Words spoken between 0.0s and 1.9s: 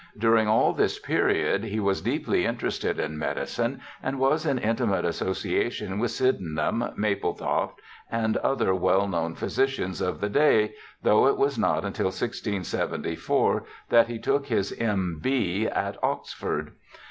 During all this period he